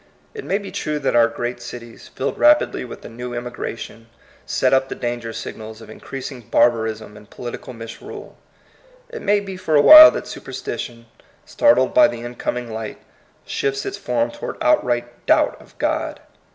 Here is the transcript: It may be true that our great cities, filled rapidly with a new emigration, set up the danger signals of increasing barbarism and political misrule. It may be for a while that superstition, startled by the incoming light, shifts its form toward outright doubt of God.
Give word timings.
It 0.33 0.43
may 0.43 0.57
be 0.57 0.71
true 0.71 0.97
that 0.97 1.15
our 1.15 1.27
great 1.27 1.61
cities, 1.61 2.07
filled 2.07 2.39
rapidly 2.39 2.83
with 2.83 3.05
a 3.05 3.07
new 3.07 3.35
emigration, 3.35 4.07
set 4.47 4.73
up 4.73 4.89
the 4.89 4.95
danger 4.95 5.31
signals 5.31 5.79
of 5.79 5.91
increasing 5.91 6.41
barbarism 6.41 7.15
and 7.15 7.29
political 7.29 7.71
misrule. 7.71 8.35
It 9.09 9.21
may 9.21 9.39
be 9.39 9.57
for 9.57 9.75
a 9.75 9.81
while 9.83 10.09
that 10.09 10.25
superstition, 10.25 11.05
startled 11.45 11.93
by 11.93 12.07
the 12.07 12.21
incoming 12.21 12.73
light, 12.73 12.97
shifts 13.45 13.85
its 13.85 13.99
form 13.99 14.31
toward 14.31 14.57
outright 14.59 15.27
doubt 15.27 15.61
of 15.61 15.77
God. 15.77 16.19